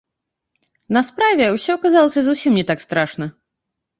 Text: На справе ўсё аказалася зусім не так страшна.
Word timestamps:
На 0.97 1.01
справе 1.09 1.45
ўсё 1.57 1.71
аказалася 1.79 2.21
зусім 2.27 2.57
не 2.61 2.63
так 2.73 2.79
страшна. 2.87 3.25